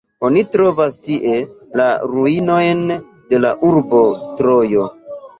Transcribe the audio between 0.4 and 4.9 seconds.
trovas tie la ruinojn de la urbo Trojo.